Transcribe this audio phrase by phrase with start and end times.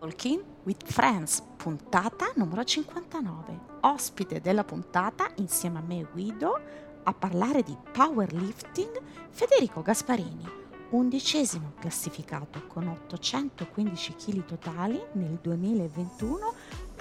[0.00, 3.60] Talking with Friends, puntata numero 59.
[3.80, 6.60] Ospite della puntata, insieme a me Guido,
[7.02, 9.00] a parlare di powerlifting,
[9.30, 10.48] Federico Gasparini,
[10.90, 16.54] undicesimo classificato con 815 kg totali nel 2021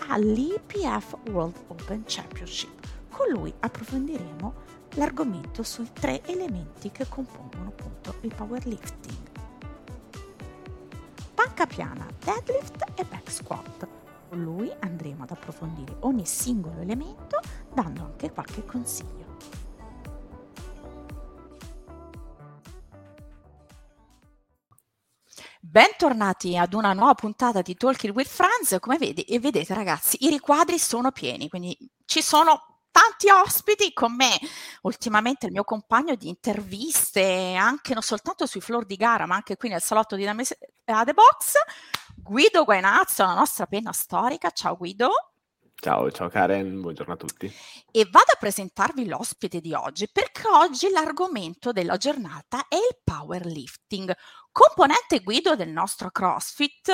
[0.07, 2.87] all'EPF World Open Championship.
[3.09, 4.53] Con lui approfondiremo
[4.95, 9.36] l'argomento sui tre elementi che compongono appunto il powerlifting
[11.37, 13.87] panca piana, deadlift e back squat.
[14.27, 17.39] Con lui andremo ad approfondire ogni singolo elemento
[17.71, 19.37] dando anche qualche consiglio.
[25.61, 28.77] Bentornati ad una nuova puntata di Talking with Friends.
[28.79, 34.15] Come vedi, e vedete ragazzi, i riquadri sono pieni, quindi ci sono tanti ospiti con
[34.15, 34.39] me.
[34.81, 39.55] Ultimamente il mio compagno di interviste, anche non soltanto sui floor di gara, ma anche
[39.55, 41.53] qui nel salotto di Dames a The Box,
[42.15, 44.49] Guido Guainazzo, la nostra penna storica.
[44.49, 45.36] Ciao Guido.
[45.79, 47.45] Ciao, ciao Karen, buongiorno a tutti.
[47.91, 54.11] E vado a presentarvi l'ospite di oggi perché oggi l'argomento della giornata è il powerlifting,
[54.51, 56.91] componente guido del nostro CrossFit,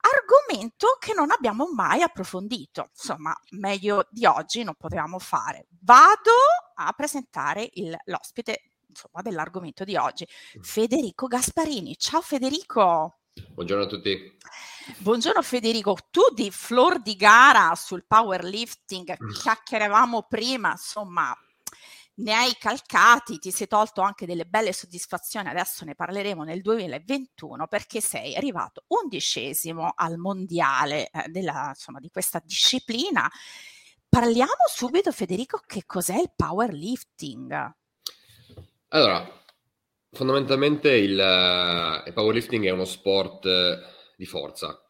[0.00, 2.90] argomento che non abbiamo mai approfondito.
[2.90, 5.68] Insomma, meglio di oggi non potevamo fare.
[5.80, 6.32] Vado
[6.74, 10.28] a presentare il, l'ospite insomma, dell'argomento di oggi,
[10.58, 10.60] mm.
[10.60, 11.96] Federico Gasparini.
[11.96, 13.20] Ciao Federico.
[13.54, 14.36] Buongiorno a tutti.
[14.98, 19.30] Buongiorno Federico, tu di floor di gara sul powerlifting mm.
[19.30, 21.36] chiacchieravamo prima, insomma,
[22.18, 27.66] ne hai calcati, ti sei tolto anche delle belle soddisfazioni, adesso ne parleremo nel 2021
[27.66, 33.28] perché sei arrivato undicesimo al mondiale eh, della, insomma, di questa disciplina.
[34.08, 37.74] Parliamo subito Federico che cos'è il powerlifting?
[38.90, 39.42] Allora,
[40.12, 44.80] fondamentalmente il, il powerlifting è uno sport eh, di forza.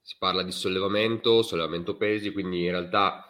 [0.00, 3.26] Si parla di sollevamento, sollevamento pesi, quindi in realtà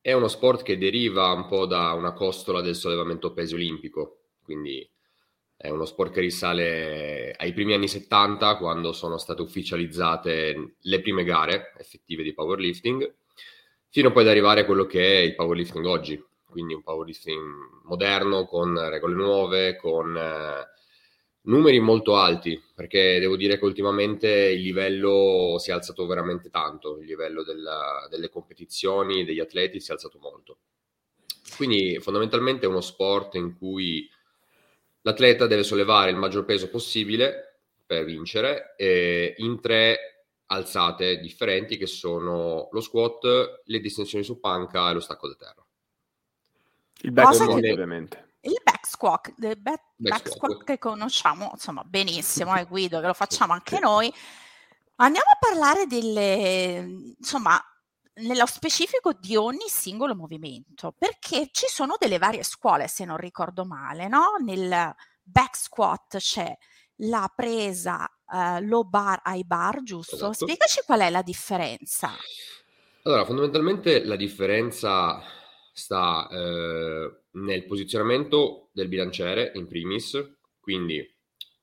[0.00, 4.86] è uno sport che deriva un po' da una costola del sollevamento pesi olimpico, quindi
[5.56, 11.24] è uno sport che risale ai primi anni 70 quando sono state ufficializzate le prime
[11.24, 13.14] gare effettive di powerlifting,
[13.88, 17.40] fino poi ad arrivare a quello che è il powerlifting oggi, quindi un powerlifting
[17.84, 20.66] moderno con regole nuove, con eh,
[21.44, 26.98] numeri molto alti, perché devo dire che ultimamente il livello si è alzato veramente tanto,
[26.98, 30.58] il livello della, delle competizioni, degli atleti si è alzato molto.
[31.56, 34.08] Quindi fondamentalmente è uno sport in cui
[35.02, 40.14] l'atleta deve sollevare il maggior peso possibile per vincere eh, in tre
[40.46, 45.66] alzate differenti che sono lo squat, le distensioni su panca e lo stacco da terra.
[47.02, 47.72] Il back che...
[47.72, 53.06] ovviamente il back squat, il back, back squat che conosciamo insomma benissimo, eh, Guido, che
[53.06, 54.12] lo facciamo anche noi.
[54.96, 57.60] Andiamo a parlare delle, insomma,
[58.14, 63.64] nello specifico di ogni singolo movimento, perché ci sono delle varie scuole, se non ricordo
[63.64, 64.36] male, no?
[64.38, 66.56] Nel back squat c'è
[66.98, 70.14] la presa uh, low bar high bar, giusto?
[70.14, 70.46] Esatto.
[70.46, 72.10] Spiegaci qual è la differenza.
[73.02, 75.20] Allora, fondamentalmente la differenza
[75.72, 81.08] sta eh, nel posizionamento del bilanciere in primis, quindi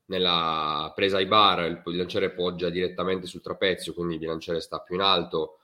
[0.06, 4.96] nella presa ai bar il bilanciere poggia direttamente sul trapezio, quindi il bilanciere sta più
[4.96, 5.60] in alto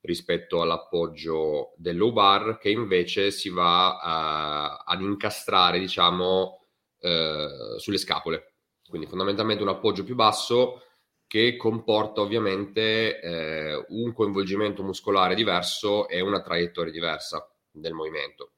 [0.00, 6.64] rispetto all'appoggio del low bar che invece si va a, ad incastrare diciamo
[7.00, 8.52] eh, sulle scapole
[8.88, 10.82] quindi fondamentalmente un appoggio più basso
[11.26, 18.52] che comporta ovviamente eh, un coinvolgimento muscolare diverso e una traiettoria diversa del movimento.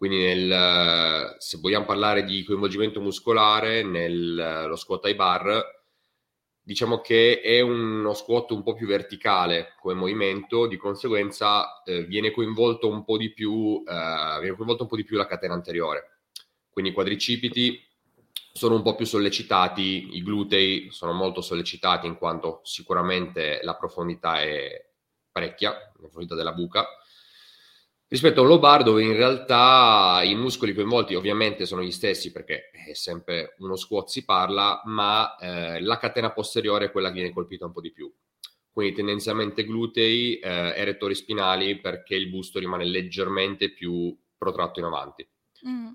[0.00, 5.62] Quindi nel, se vogliamo parlare di coinvolgimento muscolare nello squat ai bar,
[6.62, 12.30] diciamo che è uno squat un po' più verticale come movimento, di conseguenza eh, viene,
[12.30, 16.20] coinvolto un po' di più, eh, viene coinvolto un po' di più la catena anteriore.
[16.70, 17.86] Quindi i quadricipiti
[18.54, 24.40] sono un po' più sollecitati, i glutei sono molto sollecitati in quanto sicuramente la profondità
[24.40, 24.82] è
[25.30, 26.86] parecchia, la profondità della buca,
[28.10, 32.32] rispetto a un low bar dove in realtà i muscoli coinvolti ovviamente sono gli stessi
[32.32, 37.14] perché è sempre uno squat si parla, ma eh, la catena posteriore è quella che
[37.14, 38.12] viene colpita un po' di più.
[38.72, 44.86] Quindi tendenzialmente glutei eh, e rettori spinali perché il busto rimane leggermente più protratto in
[44.86, 45.28] avanti.
[45.66, 45.88] Mm.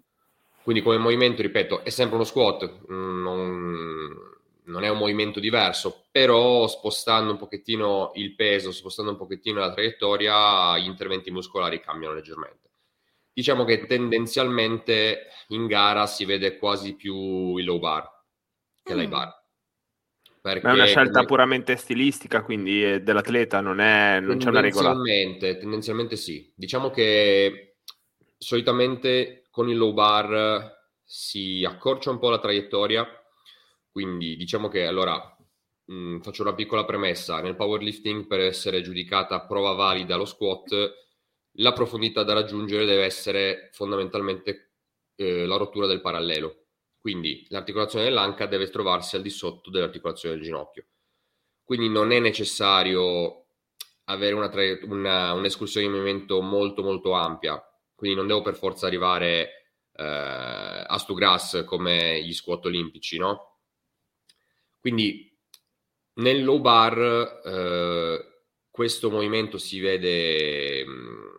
[0.64, 4.35] Quindi come movimento, ripeto, è sempre uno squat, mm, non,
[4.66, 9.72] non è un movimento diverso, però spostando un pochettino il peso, spostando un pochettino la
[9.72, 12.70] traiettoria, gli interventi muscolari cambiano leggermente.
[13.32, 18.10] Diciamo che tendenzialmente in gara si vede quasi più il low bar
[18.82, 18.98] che mm.
[18.98, 19.44] l'high bar.
[20.42, 21.26] Perché, Ma è una scelta come...
[21.26, 24.92] puramente stilistica, quindi dell'atleta, non, è, non c'è una regola.
[24.92, 26.54] Tendenzialmente, tendenzialmente sì.
[26.56, 27.78] Diciamo che
[28.38, 33.08] solitamente con il low bar si accorcia un po' la traiettoria,
[33.96, 35.38] quindi diciamo che allora
[35.86, 40.94] mh, faccio una piccola premessa, nel powerlifting per essere giudicata prova valida lo squat,
[41.60, 44.74] la profondità da raggiungere deve essere fondamentalmente
[45.16, 46.66] eh, la rottura del parallelo
[47.00, 50.86] quindi l'articolazione dell'anca deve trovarsi al di sotto dell'articolazione del ginocchio.
[51.64, 53.46] Quindi non è necessario
[54.06, 57.64] avere una tra- una, un'escursione di movimento molto molto ampia,
[57.96, 63.55] quindi non devo per forza arrivare eh, a stu grass come gli squat olimpici, no?
[64.86, 65.36] Quindi
[66.20, 71.36] nel low bar eh, questo movimento si vede mm,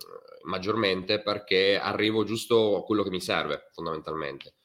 [0.46, 4.56] maggiormente perché arrivo giusto a quello che mi serve fondamentalmente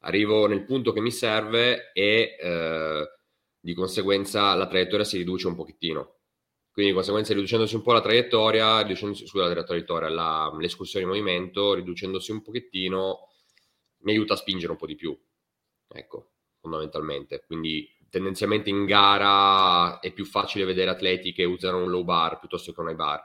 [0.00, 3.10] arrivo nel punto che mi serve e eh,
[3.58, 6.16] di conseguenza la traiettoria si riduce un pochettino.
[6.70, 11.72] Quindi di conseguenza riducendosi un po' la traiettoria, scusa, la traiettoria, la, l'escursione di movimento,
[11.72, 13.30] riducendosi un pochettino,
[14.02, 15.18] mi aiuta a spingere un po' di più.
[15.88, 17.44] Ecco, fondamentalmente.
[17.46, 22.72] Quindi tendenzialmente in gara è più facile vedere atleti che usano un low bar piuttosto
[22.72, 23.22] che un high bar,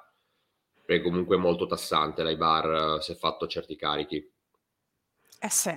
[0.85, 4.29] perché comunque è molto tassante l'high bar eh, se fatto a certi carichi.
[5.39, 5.73] Eh sì,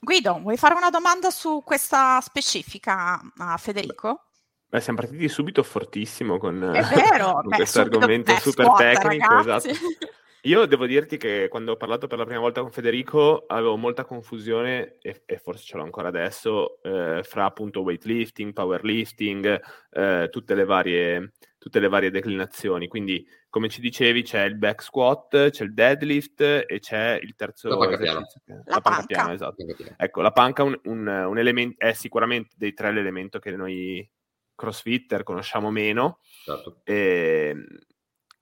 [0.00, 4.24] Guido, vuoi fare una domanda su questa specifica a Federico?
[4.66, 9.38] Beh, siamo partiti subito fortissimo con, vero, con beh, questo argomento super squat, tecnico.
[9.38, 9.68] Esatto.
[10.48, 14.06] Io devo dirti che quando ho parlato per la prima volta con Federico avevo molta
[14.06, 19.60] confusione, e, e forse ce l'ho ancora adesso, eh, fra appunto weightlifting, powerlifting,
[19.90, 22.88] eh, tutte, le varie, tutte le varie declinazioni.
[22.88, 27.68] Quindi, come ci dicevi, c'è il back squat, c'è il deadlift e c'è il terzo
[27.68, 28.20] la panca piana.
[28.46, 29.66] La, la panca piana, esatto.
[29.98, 34.10] Ecco, la panca un, un, un elemento, è sicuramente dei tre l'elemento che noi
[34.54, 36.20] crossfitter conosciamo meno.
[36.42, 36.80] Certo.
[36.84, 37.54] E,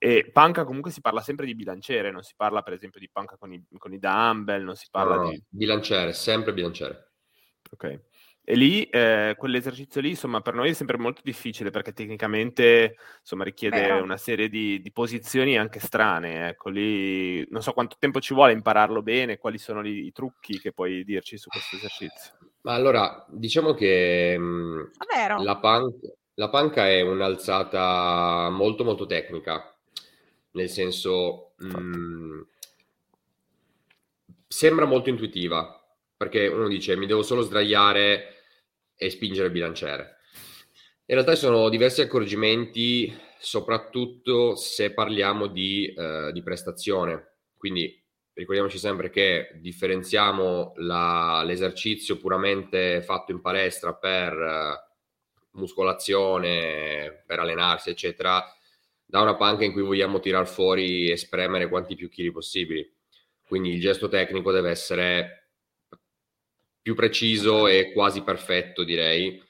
[0.07, 3.37] e panca comunque si parla sempre di bilanciere, non si parla per esempio di panca
[3.37, 5.43] con i, con i dumbbell, non si parla no, di...
[5.49, 7.11] Bilanciere, sempre bilanciere.
[7.73, 8.01] Ok.
[8.45, 13.43] E lì, eh, quell'esercizio lì, insomma, per noi è sempre molto difficile perché tecnicamente, insomma,
[13.43, 14.01] richiede Beh.
[14.01, 16.51] una serie di, di, posizioni anche strane.
[16.51, 20.61] Ecco, lì non so quanto tempo ci vuole impararlo bene, quali sono i, i trucchi
[20.61, 22.35] che puoi dirci su questo esercizio.
[22.61, 24.91] Ma allora, diciamo che mh,
[25.43, 29.76] la, panca, la panca è un'alzata molto molto tecnica,
[30.57, 32.41] nel senso mh, mm,
[34.49, 35.81] sembra molto intuitiva
[36.17, 38.35] perché uno dice mi devo solo sdraiare
[38.97, 40.17] e spingere il bilanciere.
[41.09, 47.35] In realtà ci sono diversi accorgimenti, soprattutto se parliamo di, eh, di prestazione.
[47.57, 54.87] Quindi ricordiamoci sempre che differenziamo la, l'esercizio puramente fatto in palestra per eh,
[55.53, 58.43] muscolazione, per allenarsi, eccetera,
[59.07, 62.93] da una panca in cui vogliamo tirar fuori e spremere quanti più chili possibili.
[63.47, 65.51] Quindi il gesto tecnico deve essere
[66.83, 69.41] più preciso e quasi perfetto, direi.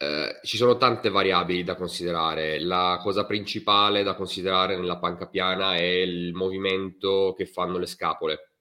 [0.00, 2.60] Eh, ci sono tante variabili da considerare.
[2.60, 8.52] La cosa principale da considerare nella panca piana è il movimento che fanno le scapole,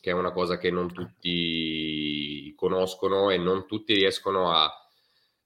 [0.00, 4.70] che è una cosa che non tutti conoscono e non tutti riescono a,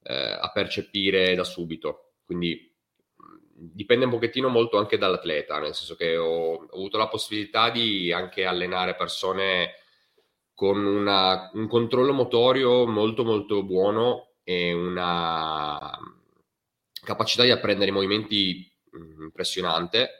[0.04, 2.12] eh, a percepire da subito.
[2.24, 2.69] Quindi
[3.60, 8.10] dipende un pochettino molto anche dall'atleta, nel senso che ho, ho avuto la possibilità di
[8.10, 9.74] anche allenare persone
[10.54, 15.90] con una, un controllo motorio molto molto buono e una
[17.04, 20.10] capacità di apprendere i movimenti mm, impressionante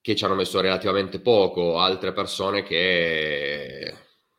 [0.00, 3.94] che ci hanno messo relativamente poco, altre persone che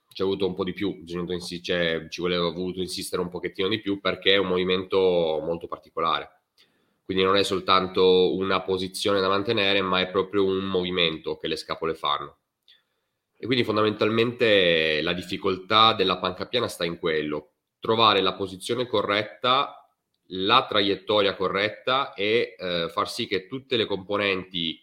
[0.07, 3.79] ci ha avuto un po' di più, cioè, ci volevo voluto insistere un pochettino di
[3.79, 4.97] più perché è un movimento
[5.43, 6.40] molto particolare
[7.03, 11.55] quindi non è soltanto una posizione da mantenere, ma è proprio un movimento che le
[11.55, 12.39] scapole fanno.
[13.37, 19.75] E quindi fondamentalmente la difficoltà della panca piana sta in quello, trovare la posizione corretta,
[20.33, 24.79] la traiettoria corretta e eh, far sì che tutte le componenti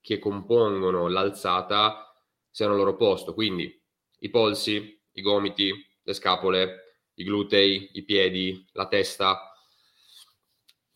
[0.00, 2.14] che compongono l'alzata
[2.50, 3.80] siano al loro posto, quindi
[4.18, 9.53] i polsi, i gomiti, le scapole, i glutei, i piedi, la testa,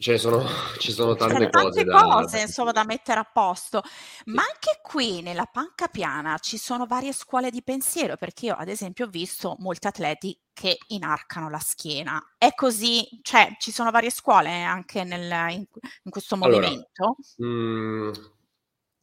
[0.00, 0.44] Ce ne sono,
[0.78, 2.42] ci sono tante, tante cose, cose da...
[2.42, 3.82] insomma, da mettere a posto,
[4.26, 8.68] ma anche qui nella panca piana ci sono varie scuole di pensiero, perché io ad
[8.68, 12.22] esempio ho visto molti atleti che inarcano la schiena.
[12.38, 15.64] È così, cioè ci sono varie scuole anche nel, in,
[16.02, 17.16] in, questo movimento?
[17.38, 18.12] Allora, mh,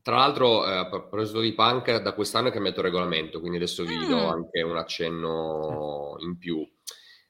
[0.02, 3.84] tra l'altro, eh, a proposito di panca, da quest'anno è cambiato il regolamento, quindi adesso
[3.84, 4.30] vi do mm.
[4.30, 6.66] anche un accenno in più.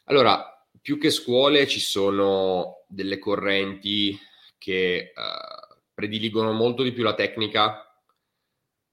[0.04, 0.55] Allora,
[0.86, 4.16] più che scuole ci sono delle correnti
[4.60, 8.00] che uh, prediligono molto di più la tecnica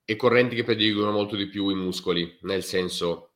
[0.02, 3.34] e correnti che prediligono molto di più i muscoli, nel senso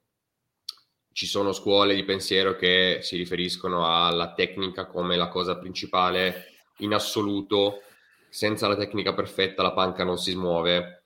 [1.13, 6.95] ci sono scuole di pensiero che si riferiscono alla tecnica come la cosa principale in
[6.95, 7.83] assoluto,
[8.31, 11.03] senza la tecnica perfetta la panca non si smuove,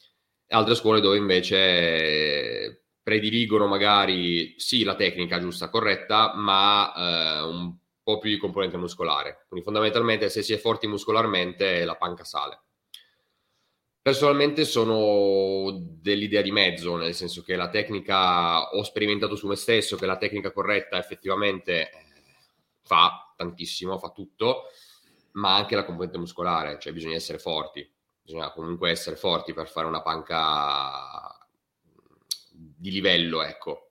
[0.50, 7.74] altre scuole dove invece prediligono magari sì la tecnica giusta, corretta, ma eh, un
[8.04, 9.46] po' più di componente muscolare.
[9.48, 12.60] Quindi fondamentalmente se si è forti muscolarmente la panca sale.
[14.00, 19.96] Personalmente sono dell'idea di mezzo, nel senso che la tecnica, ho sperimentato su me stesso
[19.96, 22.04] che la tecnica corretta effettivamente eh,
[22.84, 24.66] fa tantissimo, fa tutto,
[25.32, 29.88] ma anche la componente muscolare, cioè bisogna essere forti, bisogna comunque essere forti per fare
[29.88, 31.29] una panca
[32.76, 33.90] di livello, ecco.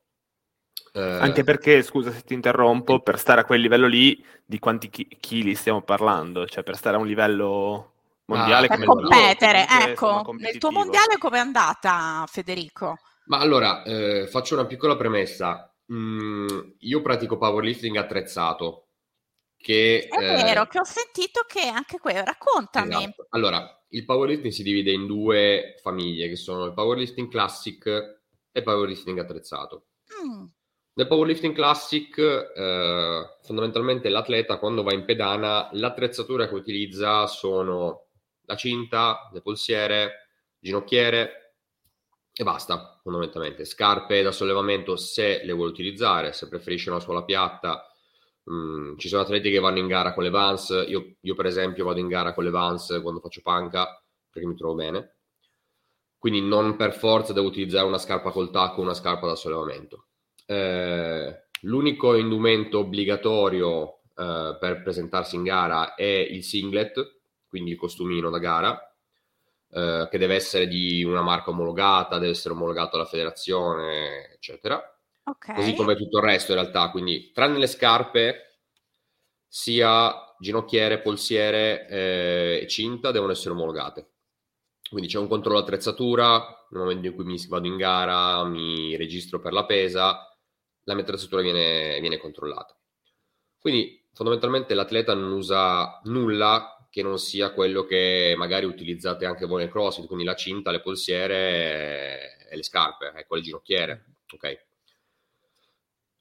[0.93, 4.89] Eh, anche perché, scusa se ti interrompo, per stare a quel livello lì, di quanti
[4.89, 6.45] chili stiamo parlando?
[6.45, 7.93] Cioè per stare a un livello
[8.25, 10.33] mondiale ah, per competere, ecco.
[10.37, 12.97] Nel tuo mondiale come è andata, Federico?
[13.25, 15.71] Ma allora, eh, faccio una piccola premessa.
[15.91, 16.47] Mm,
[16.79, 18.85] io pratico powerlifting attrezzato.
[19.55, 22.95] Che, è eh, vero, che ho sentito che anche quello, raccontami.
[22.95, 23.27] Esatto.
[23.31, 28.18] Allora, il powerlifting si divide in due famiglie, che sono il powerlifting classic
[28.51, 29.87] e powerlifting attrezzato.
[30.23, 30.45] Mm.
[30.93, 38.07] Nel powerlifting classic, eh, fondamentalmente l'atleta quando va in pedana, l'attrezzatura che utilizza sono
[38.41, 40.27] la cinta, le polsiere,
[40.59, 41.55] ginocchiere
[42.33, 43.63] e basta, fondamentalmente.
[43.65, 47.85] Scarpe da sollevamento se le vuole utilizzare, se preferisce una suola piatta.
[48.51, 51.85] Mm, ci sono atleti che vanno in gara con le Vans, io, io, per esempio
[51.85, 55.18] vado in gara con le Vans quando faccio panca perché mi trovo bene.
[56.19, 60.07] Quindi non per forza devo utilizzare una scarpa col tacco o una scarpa da sollevamento.
[60.45, 68.29] Eh, l'unico indumento obbligatorio eh, per presentarsi in gara è il singlet, quindi il costumino
[68.29, 68.95] da gara,
[69.71, 74.83] eh, che deve essere di una marca omologata, deve essere omologato alla federazione, eccetera.
[75.23, 75.55] Okay.
[75.55, 78.57] Così come tutto il resto in realtà, quindi tranne le scarpe,
[79.47, 84.07] sia ginocchiere, polsiere eh, e cinta devono essere omologate.
[84.89, 89.39] Quindi c'è un controllo attrezzatura, nel momento in cui mi vado in gara, mi registro
[89.39, 90.27] per la pesa,
[90.83, 92.75] la mia attrezzatura viene, viene controllata.
[93.59, 99.61] Quindi fondamentalmente l'atleta non usa nulla che non sia quello che magari utilizzate anche voi
[99.61, 104.67] nel CrossFit, quindi la cinta, le polsiere e le scarpe, ecco le ginocchiere, ok?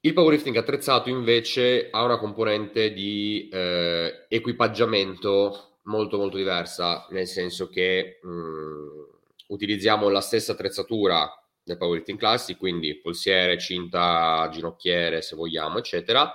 [0.01, 7.67] Il powerlifting attrezzato invece ha una componente di eh, equipaggiamento molto molto diversa, nel senso
[7.67, 11.29] che mh, utilizziamo la stessa attrezzatura
[11.63, 16.33] del powerlifting classic, quindi polsiere, cinta, ginocchiere se vogliamo, eccetera,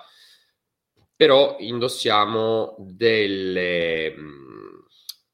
[1.17, 4.85] però indossiamo delle, mh,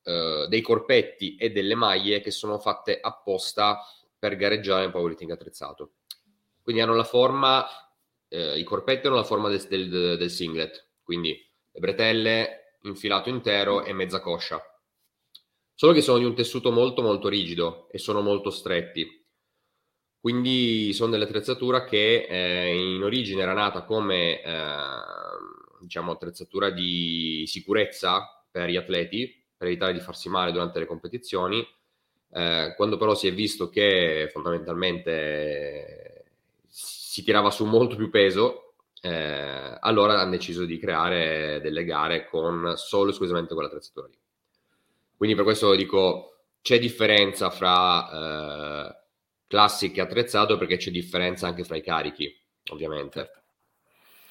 [0.05, 3.81] uh, dei corpetti e delle maglie che sono fatte apposta
[4.19, 5.93] per gareggiare nel powerlifting attrezzato.
[6.63, 7.67] Quindi hanno la forma,
[8.29, 11.31] eh, i corpetti hanno la forma del, del, del, singlet, quindi
[11.73, 14.63] le bretelle, infilato intero e mezza coscia.
[15.75, 19.19] Solo che sono di un tessuto molto molto rigido e sono molto stretti.
[20.21, 24.63] Quindi sono delle attrezzature che eh, in origine era nata come eh,
[25.81, 31.67] diciamo, attrezzatura di sicurezza per gli atleti, per evitare di farsi male durante le competizioni.
[32.33, 36.25] Eh, quando però si è visto che fondamentalmente
[36.69, 38.70] si tirava su molto più peso,
[39.01, 44.19] eh, allora hanno deciso di creare delle gare con solo e esclusivamente quell'attrezzatura lì.
[45.17, 48.97] Quindi per questo dico, c'è differenza fra eh,
[49.47, 52.35] classic e attrezzato perché c'è differenza anche fra i carichi,
[52.71, 53.31] ovviamente.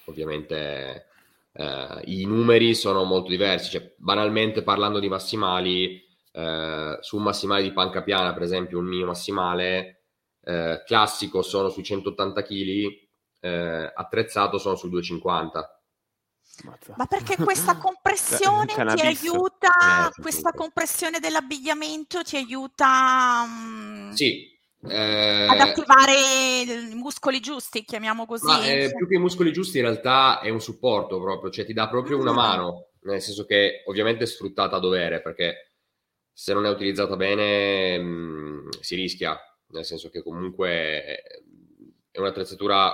[0.06, 1.08] Ovviamente
[1.54, 3.72] eh, i numeri sono molto diversi.
[3.72, 8.86] Cioè, banalmente parlando di massimali, eh, su un massimale di panca piana, per esempio, un
[8.86, 10.04] mio massimale
[10.44, 13.09] eh, classico sono sui 180 kg,
[13.40, 15.82] eh, attrezzato sono sui 250.
[16.96, 23.44] Ma perché questa compressione ti aiuta, eh, questa compressione dell'abbigliamento ti aiuta...
[23.46, 24.12] Um...
[24.12, 26.14] Sì, eh, ad attivare
[26.62, 28.46] i muscoli giusti, chiamiamo così.
[28.46, 31.74] Ma, eh, più che i muscoli giusti, in realtà è un supporto proprio, cioè ti
[31.74, 32.36] dà proprio una mm.
[32.36, 35.74] mano, nel senso che ovviamente è sfruttata a dovere, perché
[36.32, 39.38] se non è utilizzata bene mh, mm, si rischia,
[39.72, 40.70] nel senso che comunque
[42.10, 42.94] è un'attrezzatura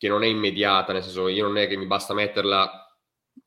[0.00, 2.96] che non è immediata, nel senso io non è che mi basta metterla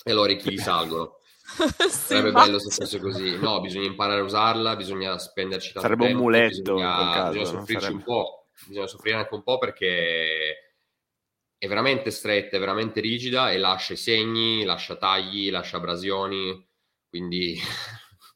[0.04, 1.18] e allora i chili salgono.
[1.90, 3.40] Sarebbe bello se fosse così.
[3.40, 6.20] No, bisogna imparare a usarla, bisogna spenderci tanto Sarebbe tempo.
[6.20, 6.74] un muletto.
[6.76, 7.98] Bisogna, caso, bisogna soffrirci sarebbe...
[7.98, 8.48] un po'.
[8.68, 10.76] Bisogna soffrire anche un po' perché
[11.58, 16.70] è veramente stretta, è veramente rigida e lascia i segni, lascia tagli, lascia abrasioni,
[17.10, 17.60] quindi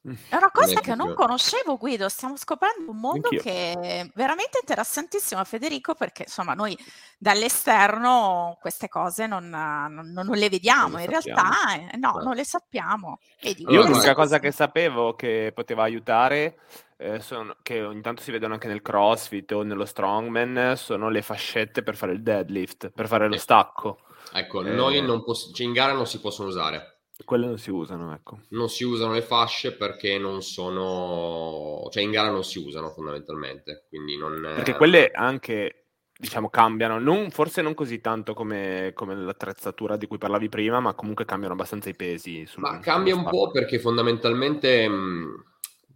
[0.01, 2.07] È una cosa che non conoscevo, Guido.
[2.07, 3.41] Stiamo scoprendo un mondo Anch'io.
[3.41, 6.77] che è veramente interessantissimo, Federico, perché insomma noi
[7.17, 10.99] dall'esterno queste cose non, non, non le vediamo.
[10.99, 13.19] In realtà, eh, no, non le sappiamo.
[13.41, 16.59] Vedi, Io l'unica cosa che sapevo che poteva aiutare,
[16.95, 21.21] eh, sono, che ogni tanto si vedono anche nel CrossFit o nello Strongman, sono le
[21.21, 23.39] fascette per fare il deadlift, per fare lo eh.
[23.39, 23.99] stacco.
[24.33, 26.96] Ecco, eh, noi non poss- cioè in gara non si possono usare.
[27.25, 28.41] Quelle non si usano, ecco.
[28.49, 31.87] Non si usano le fasce perché non sono...
[31.89, 34.39] cioè in gara non si usano fondamentalmente, quindi non...
[34.39, 40.19] Perché quelle anche, diciamo, cambiano, non, forse non così tanto come, come, l'attrezzatura di cui
[40.19, 42.45] parlavi prima, ma comunque cambiano abbastanza i pesi.
[42.45, 45.43] Sul, ma cambia un po' perché fondamentalmente, mh,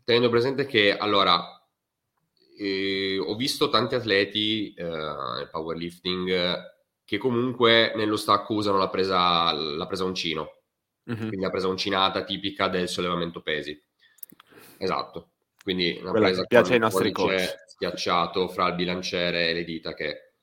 [0.04, 1.40] tenendo presente che, allora,
[2.58, 6.70] eh, ho visto tanti atleti eh, nel powerlifting
[7.06, 10.56] che comunque nello stacco usano la presa, la presa uncino
[11.10, 11.28] mm-hmm.
[11.28, 13.80] quindi la presa uncinata tipica del sollevamento pesi.
[14.78, 15.32] Esatto,
[15.64, 17.64] quindi una Quella presa che piace ai nostri coach.
[17.68, 20.34] schiacciato fra il bilanciere e le dita che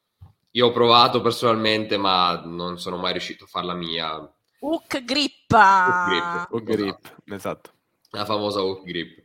[0.53, 4.17] io ho provato personalmente ma non sono mai riuscito a farla mia.
[4.61, 5.53] Hook grip!
[5.53, 6.99] Hook grip, hook grip.
[7.05, 7.35] Esatto.
[7.35, 7.71] esatto.
[8.11, 9.25] La famosa hook grip.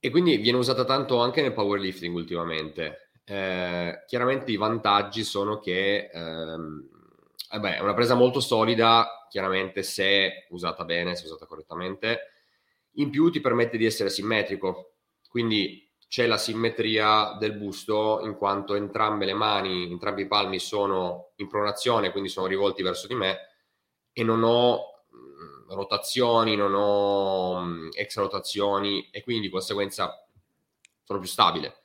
[0.00, 3.10] E quindi viene usata tanto anche nel powerlifting ultimamente.
[3.24, 6.88] Eh, chiaramente i vantaggi sono che ehm,
[7.50, 12.32] vabbè, è una presa molto solida chiaramente se usata bene, se usata correttamente.
[12.94, 14.94] In più ti permette di essere simmetrico,
[15.28, 21.30] quindi c'è la simmetria del busto in quanto entrambe le mani, entrambi i palmi sono
[21.36, 23.38] in pronazione, quindi sono rivolti verso di me
[24.12, 30.26] e non ho mh, rotazioni, non ho mh, extra rotazioni e quindi di conseguenza
[31.04, 31.79] sono più stabile.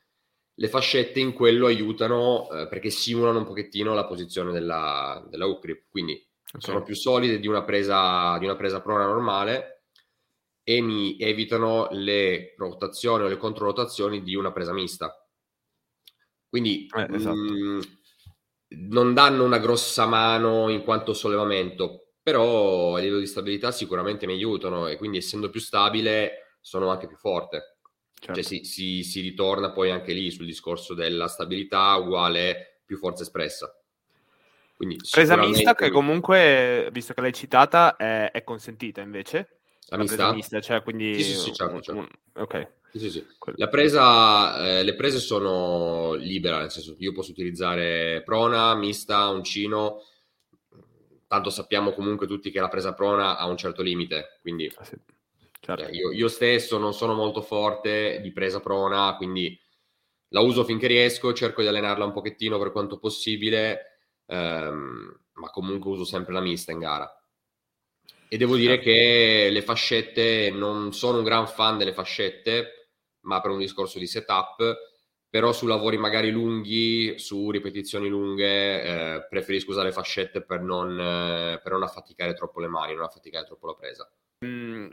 [0.58, 5.62] Le fascette in quello aiutano eh, perché simulano un pochettino la posizione della, della hook
[5.62, 6.62] grip, quindi okay.
[6.62, 9.84] sono più solide di una, presa, di una presa prona normale
[10.64, 15.13] e mi evitano le rotazioni o le controrotazioni di una presa mista.
[16.48, 17.36] Quindi eh, esatto.
[17.36, 17.80] mh, mm,
[18.89, 24.34] non danno una grossa mano in quanto sollevamento, però a livello di stabilità sicuramente mi
[24.34, 27.75] aiutano e quindi essendo più stabile sono anche più forte.
[28.26, 28.42] Cioè, certo.
[28.42, 33.24] Cioè si, si, si ritorna poi anche lì sul discorso della stabilità uguale più forza
[33.24, 33.78] espressa.
[34.76, 39.60] Quindi presa mista che comunque, visto che l'hai citata, è, è consentita invece.
[39.88, 40.34] La, la mista?
[40.34, 40.60] mista?
[40.60, 41.16] cioè quindi...
[41.16, 42.08] Sì, sì, sì certo, certo.
[42.34, 42.68] Ok.
[42.96, 48.22] Sì, sì, La presa, eh, le prese sono libere, nel senso che io posso utilizzare
[48.24, 50.02] prona, mista, uncino,
[51.28, 54.88] tanto sappiamo comunque tutti che la presa prona ha un certo limite, quindi ah.
[55.65, 55.84] Certo.
[55.84, 59.60] eh, io, io, stesso non sono molto forte di presa prona, quindi
[60.30, 65.91] la uso finché riesco, cerco di allenarla un pochettino per quanto possibile, ehm, ma comunque
[65.91, 67.10] uso sempre la mista in gara.
[68.28, 68.89] E devo dire certo.
[68.89, 74.08] che le fascette, non sono un gran fan delle fascette, ma per un discorso di
[74.08, 74.75] setup,
[75.30, 81.60] però su lavori magari lunghi, su ripetizioni lunghe, eh, preferisco usare fascette per non, eh,
[81.62, 84.10] per non affaticare troppo le mani, non affaticare troppo la presa.
[84.45, 84.88] Mm,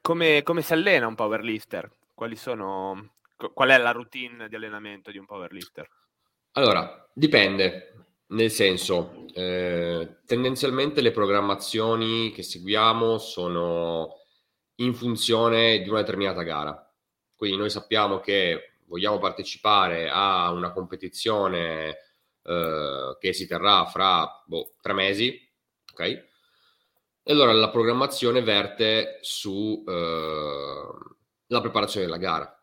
[0.00, 1.90] come, come si allena un powerlifter?
[2.14, 5.88] Quali sono, qual è la routine di allenamento di un powerlifter?
[6.52, 7.88] Allora, dipende.
[8.32, 14.20] Nel senso, eh, tendenzialmente le programmazioni che seguiamo sono
[14.76, 16.94] in funzione di una determinata gara.
[17.36, 21.96] Quindi noi sappiamo che vogliamo partecipare a una competizione
[22.42, 25.50] eh, che si terrà fra boh, tre mesi,
[25.92, 26.30] ok?
[27.24, 29.84] E allora la programmazione verte sulla
[31.48, 32.56] eh, preparazione della gara.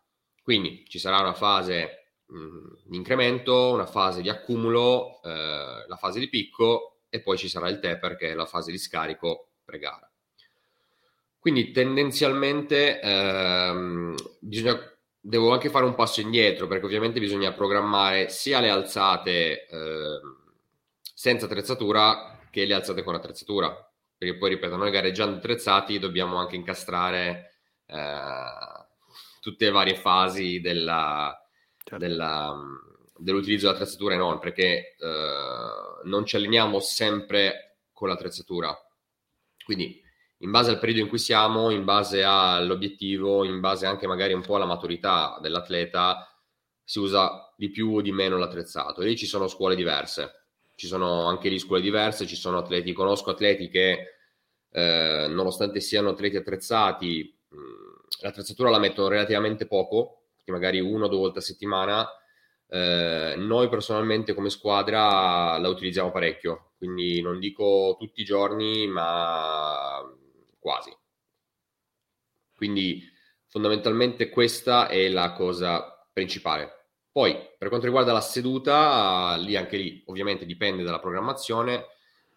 [0.44, 6.30] Quindi ci sarà una fase di incremento, una fase di accumulo, eh, la fase di
[6.30, 10.10] picco e poi ci sarà il taper che è la fase di scarico pre-gara.
[11.40, 14.78] Quindi tendenzialmente ehm, bisogna,
[15.20, 20.20] devo anche fare un passo indietro perché ovviamente bisogna programmare sia le alzate eh,
[21.02, 23.89] senza attrezzatura che le alzate con attrezzatura.
[24.20, 27.54] Perché poi, ripeto, noi gareggiando attrezzati dobbiamo anche incastrare
[27.86, 28.86] eh,
[29.40, 31.34] tutte le varie fasi della,
[31.82, 31.98] certo.
[31.98, 32.54] della,
[33.16, 38.78] dell'utilizzo dell'attrezzatura e non, perché eh, non ci alleniamo sempre con l'attrezzatura.
[39.64, 40.02] Quindi
[40.40, 44.42] in base al periodo in cui siamo, in base all'obiettivo, in base anche magari un
[44.42, 46.28] po' alla maturità dell'atleta,
[46.84, 49.00] si usa di più o di meno l'attrezzato.
[49.00, 50.39] E lì ci sono scuole diverse.
[50.80, 54.14] Ci sono anche lì scuole diverse, ci sono atleti, conosco atleti che
[54.72, 57.58] eh, nonostante siano atleti attrezzati, mh,
[58.24, 62.08] l'attrezzatura la mettono relativamente poco, magari una o due volte a settimana,
[62.72, 70.02] Eh, noi personalmente come squadra la utilizziamo parecchio, quindi non dico tutti i giorni, ma
[70.60, 70.92] quasi.
[72.54, 73.04] Quindi
[73.48, 76.79] fondamentalmente questa è la cosa principale.
[77.20, 81.88] Poi, per quanto riguarda la seduta, lì anche lì ovviamente dipende dalla programmazione,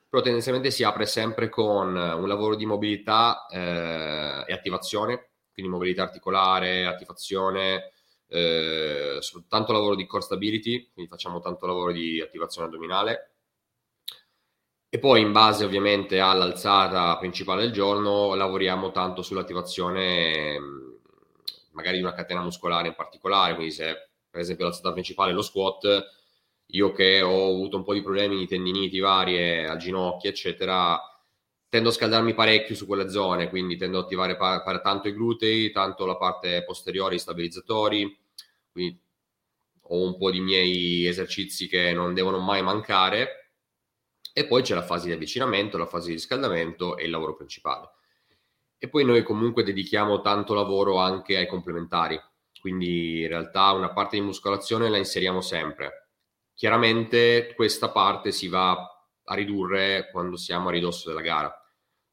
[0.08, 6.02] però tendenzialmente si apre sempre con un lavoro di mobilità eh, e attivazione, quindi mobilità
[6.02, 7.92] articolare, attivazione,
[8.26, 13.34] eh, tanto lavoro di core stability, quindi facciamo tanto lavoro di attivazione addominale.
[14.88, 20.58] E poi in base ovviamente all'alzata principale del giorno lavoriamo tanto sull'attivazione
[21.70, 26.08] magari di una catena muscolare in particolare, quindi se per esempio l'alzata principale lo squat,
[26.68, 30.98] io che ho avuto un po' di problemi di tendiniti varie al ginocchio, eccetera,
[31.68, 35.12] tendo a scaldarmi parecchio su quelle zone, quindi tendo ad attivare pa- pa- tanto i
[35.12, 38.18] glutei, tanto la parte posteriore, i stabilizzatori,
[38.72, 38.98] quindi
[39.82, 43.50] ho un po' di miei esercizi che non devono mai mancare
[44.32, 47.90] e poi c'è la fase di avvicinamento, la fase di riscaldamento e il lavoro principale.
[48.78, 52.18] E poi noi comunque dedichiamo tanto lavoro anche ai complementari,
[52.62, 56.11] quindi in realtà una parte di muscolazione la inseriamo sempre.
[56.55, 58.70] Chiaramente questa parte si va
[59.25, 61.53] a ridurre quando siamo a ridosso della gara,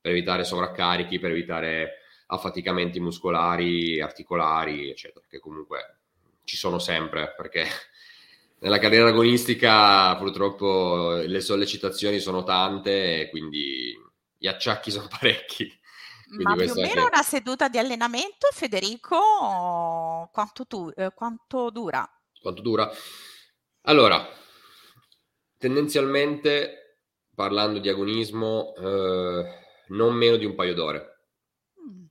[0.02, 6.00] per evitare sovraccarichi, per evitare affaticamenti muscolari, articolari, eccetera, che comunque
[6.46, 7.68] ci sono sempre, perché
[8.62, 13.96] nella carriera agonistica purtroppo le sollecitazioni sono tante e quindi
[14.36, 15.72] gli acciacchi sono parecchi.
[16.30, 17.14] Ma più o meno anche...
[17.14, 22.08] una seduta di allenamento, Federico, quanto, tu, eh, quanto dura?
[22.40, 22.90] Quanto dura?
[23.84, 24.28] Allora,
[25.58, 27.00] tendenzialmente,
[27.34, 31.26] parlando di agonismo, eh, non meno di un paio d'ore.
[31.82, 32.06] Mm.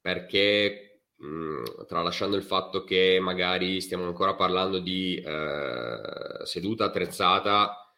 [0.00, 6.00] Perché, mh, mm, tralasciando il fatto che magari stiamo ancora parlando di eh,
[6.44, 7.94] seduta attrezzata,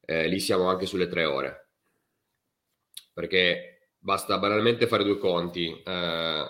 [0.00, 1.70] eh, lì siamo anche sulle tre ore.
[3.12, 3.73] Perché
[4.04, 5.80] Basta banalmente fare due conti.
[5.82, 6.44] Eh,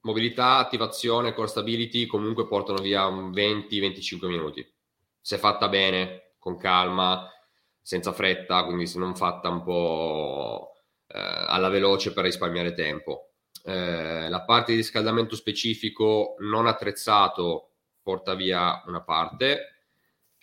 [0.00, 4.66] mobilità, attivazione, core stability comunque portano via 20-25 minuti.
[5.20, 7.28] Se fatta bene, con calma,
[7.82, 10.72] senza fretta, quindi se non fatta un po'
[11.08, 13.32] eh, alla veloce per risparmiare tempo.
[13.62, 19.82] Eh, la parte di riscaldamento specifico non attrezzato porta via una parte,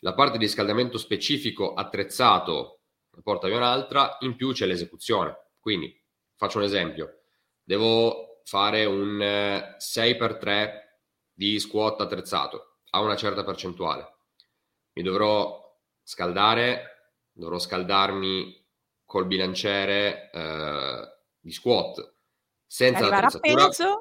[0.02, 2.82] la parte di riscaldamento specifico attrezzato
[3.24, 5.36] porta via un'altra, in più c'è l'esecuzione.
[5.60, 6.06] Quindi
[6.38, 7.24] faccio un esempio,
[7.64, 9.18] devo fare un
[9.78, 10.72] 6x3 eh,
[11.34, 14.16] di squat attrezzato a una certa percentuale.
[14.94, 15.62] Mi dovrò
[16.02, 18.66] scaldare, dovrò scaldarmi
[19.04, 22.16] col bilanciere eh, di squat
[22.66, 23.98] senza Arrivare l'attrezzatura.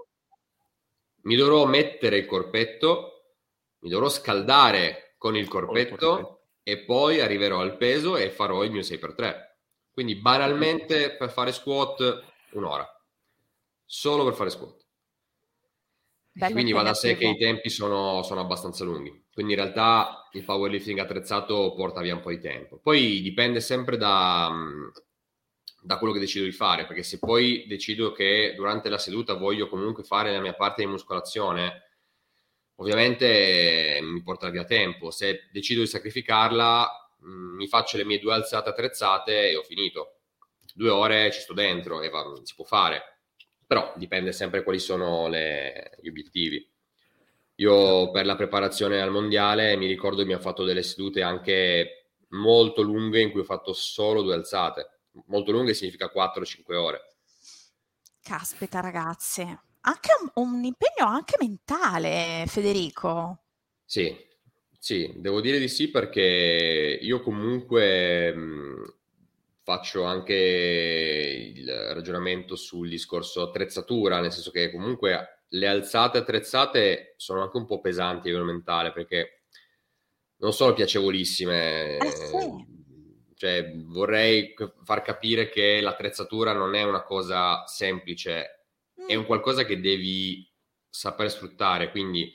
[1.23, 3.35] Mi dovrò mettere il corpetto,
[3.81, 8.83] mi dovrò scaldare con il corpetto e poi arriverò al peso e farò il mio
[8.83, 9.56] 6x3.
[9.97, 12.87] Quindi banalmente per fare squat un'ora,
[13.83, 14.85] solo per fare squat.
[16.33, 19.25] Bello Quindi va da sé che i tempi sono, sono, abbastanza lunghi.
[19.33, 22.77] Quindi in realtà il powerlifting attrezzato porta via un po' di tempo.
[22.77, 24.53] Poi dipende sempre da,
[25.81, 29.67] da quello che decido di fare, perché se poi decido che durante la seduta voglio
[29.67, 31.85] comunque fare la mia parte di muscolazione,
[32.75, 35.11] ovviamente mi porta via tempo.
[35.11, 40.19] Se decido di sacrificarla, mi faccio le mie due alzate attrezzate e ho finito.
[40.75, 43.21] Due ore ci sto dentro e va, si può fare,
[43.67, 46.69] però dipende sempre quali sono le, gli obiettivi.
[47.57, 52.11] Io per la preparazione al mondiale mi ricordo che mi ha fatto delle sedute anche
[52.31, 54.91] molto lunghe in cui ho fatto solo due alzate.
[55.27, 57.15] Molto lunghe significa 4-5 ore.
[58.21, 63.45] Caspita ragazzi, anche un, un impegno anche mentale, Federico.
[63.85, 64.15] Sì,
[64.79, 68.95] sì, devo dire di sì perché io comunque mh,
[69.63, 77.43] faccio anche il ragionamento sul discorso attrezzatura, nel senso che comunque le alzate attrezzate sono
[77.43, 79.43] anche un po' pesanti a livello mentale perché
[80.39, 81.97] non sono piacevolissime.
[81.99, 82.75] Eh sì.
[83.35, 88.67] Cioè, vorrei far capire che l'attrezzatura non è una cosa semplice,
[89.01, 89.09] mm.
[89.09, 90.49] è un qualcosa che devi
[90.89, 92.33] saper sfruttare, quindi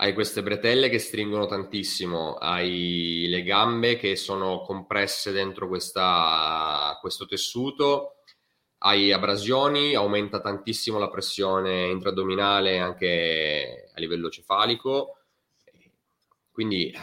[0.00, 7.26] hai queste bretelle che stringono tantissimo, hai le gambe che sono compresse dentro questa, questo
[7.26, 8.18] tessuto,
[8.78, 15.16] hai abrasioni, aumenta tantissimo la pressione intradominale anche a livello cefalico,
[16.52, 16.96] quindi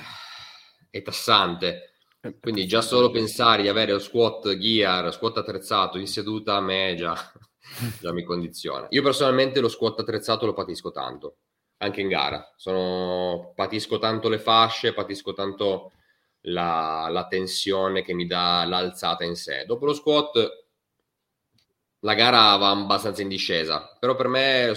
[0.89, 1.95] è tassante.
[2.39, 6.95] Quindi già solo pensare di avere lo squat gear, squat attrezzato in seduta a me
[6.97, 7.13] già,
[7.99, 8.87] già mi condiziona.
[8.91, 11.35] Io personalmente lo squat attrezzato lo patisco tanto
[11.77, 12.53] anche in gara.
[12.55, 15.91] Sono, patisco tanto le fasce, patisco tanto
[16.41, 19.65] la, la tensione che mi dà l'alzata in sé.
[19.65, 20.63] Dopo lo squat
[21.99, 24.73] la gara va abbastanza in discesa, però per me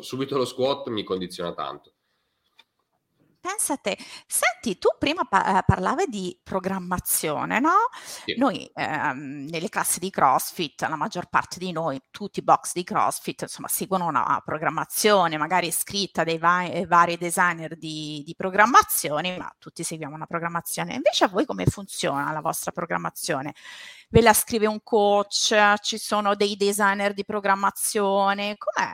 [0.00, 1.94] subito lo squat mi condiziona tanto.
[3.40, 3.96] Pensa a te.
[4.26, 7.88] Senti, tu prima pa- eh, parlavi di programmazione, no?
[8.02, 8.34] Sì.
[8.36, 12.82] Noi ehm, nelle classi di CrossFit, la maggior parte di noi, tutti i box di
[12.82, 19.36] CrossFit, insomma, seguono una programmazione, magari scritta dai va- eh, vari designer di, di programmazione,
[19.38, 20.94] ma tutti seguiamo una programmazione.
[20.94, 23.54] Invece a voi come funziona la vostra programmazione?
[24.08, 25.74] Ve la scrive un coach?
[25.80, 28.56] Ci sono dei designer di programmazione?
[28.56, 28.92] Com'è?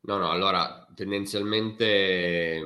[0.00, 2.62] No, no, allora tendenzialmente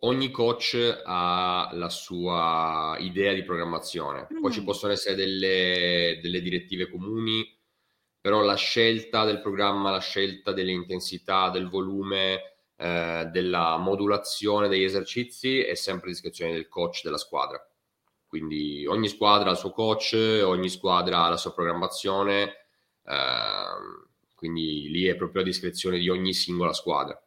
[0.00, 4.40] ogni coach ha la sua idea di programmazione, mm.
[4.40, 4.64] poi ci mm.
[4.64, 7.46] possono essere delle, delle, direttive comuni,
[8.20, 14.84] però la scelta del programma, la scelta delle intensità, del volume, eh, della modulazione degli
[14.84, 17.60] esercizi è sempre a discrezione del coach della squadra.
[18.26, 20.12] Quindi ogni squadra ha il suo coach,
[20.44, 22.42] ogni squadra ha la sua programmazione,
[23.04, 27.20] eh, quindi lì è proprio a discrezione di ogni singola squadra.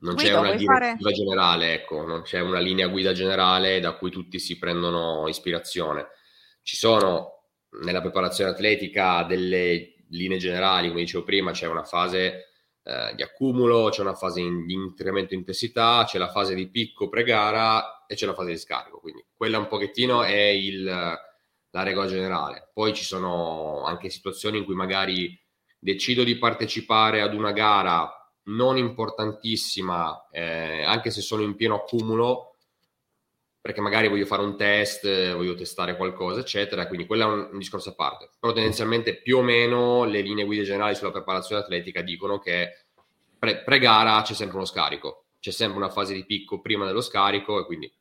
[0.00, 1.12] Non Guido, c'è una direttiva fare...
[1.12, 6.08] generale, ecco, non c'è una linea guida generale da cui tutti si prendono ispirazione.
[6.62, 7.48] Ci sono
[7.82, 12.46] nella preparazione atletica delle linee generali, come dicevo prima, c'è una fase
[12.82, 17.08] eh, di accumulo, c'è una fase in, di incremento intensità, c'è la fase di picco
[17.08, 19.00] pre-gara e c'è la fase di scarico.
[19.00, 22.70] Quindi quella un pochettino è il, la regola generale.
[22.72, 25.38] Poi ci sono anche situazioni in cui magari
[25.78, 32.50] decido di partecipare ad una gara non importantissima, eh, anche se sono in pieno accumulo,
[33.60, 37.58] perché magari voglio fare un test, voglio testare qualcosa, eccetera, quindi quello è un, un,
[37.58, 38.30] discorso a parte.
[38.38, 42.86] Però tendenzialmente più o meno le linee guida generali sulla preparazione atletica dicono che
[43.38, 47.60] pre, pre-gara c'è sempre uno scarico, c'è sempre una fase di picco prima dello scarico
[47.60, 47.92] e quindi...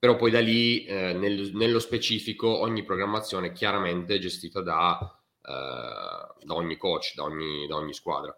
[0.00, 4.96] Però poi da lì, eh, nel, nello specifico, ogni programmazione è chiaramente gestita da,
[5.42, 8.36] eh, da ogni coach, da ogni, da ogni squadra.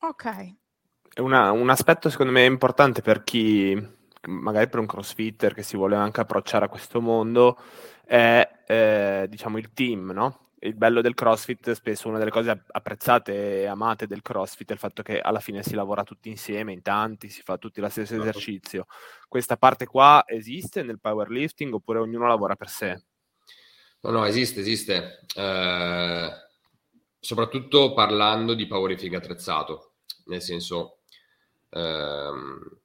[0.00, 0.54] Ok.
[1.16, 3.76] Una, un aspetto secondo me importante per chi,
[4.28, 7.58] magari per un crossfitter che si vuole anche approcciare a questo mondo,
[8.04, 10.48] è eh, diciamo il team, no?
[10.62, 14.78] Il bello del CrossFit, spesso una delle cose apprezzate e amate del CrossFit è il
[14.78, 18.14] fatto che alla fine si lavora tutti insieme, in tanti, si fa tutti lo stesso
[18.14, 18.28] certo.
[18.28, 18.86] esercizio.
[19.26, 23.02] Questa parte qua esiste nel powerlifting oppure ognuno lavora per sé?
[24.02, 25.20] No, no, esiste, esiste.
[25.34, 26.30] Eh,
[27.18, 29.89] soprattutto parlando di powerlifting attrezzato
[30.30, 31.00] nel senso
[31.70, 32.78] ehm,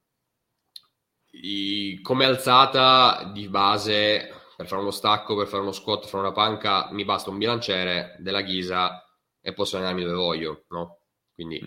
[1.30, 6.32] i, come alzata di base per fare uno stacco, per fare uno squat, fare una
[6.32, 9.04] panca, mi basta un bilanciere della ghisa
[9.40, 10.98] e posso allenarmi dove voglio, no?
[11.34, 11.62] Quindi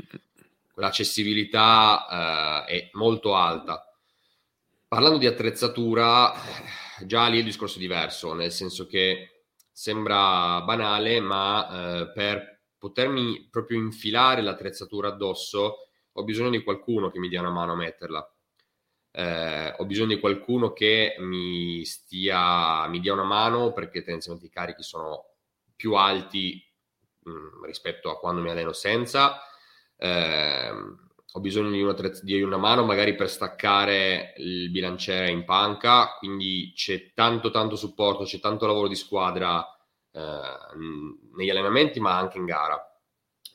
[0.75, 3.83] l'accessibilità eh, è molto alta.
[4.87, 6.33] Parlando di attrezzatura,
[7.05, 13.49] già lì il discorso è diverso, nel senso che sembra banale, ma eh, per potermi
[13.51, 18.33] proprio infilare l'attrezzatura addosso, ho bisogno di qualcuno che mi dia una mano a metterla.
[19.11, 24.51] Eh, ho bisogno di qualcuno che mi stia, mi dia una mano perché tendenzialmente i
[24.51, 25.25] carichi sono
[25.75, 26.63] più alti
[27.23, 29.41] mh, mm, rispetto a quando mi alleno senza.
[29.97, 30.71] Eh,
[31.31, 36.71] ho bisogno di una, di una, mano magari per staccare il bilanciere in panca, quindi
[36.75, 39.63] c'è tanto tanto supporto, c'è tanto lavoro di squadra
[40.11, 42.79] negli allenamenti ma anche in gara.